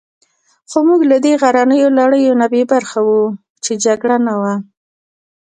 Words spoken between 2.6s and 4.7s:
برخې وو، چې جګړه نه وه.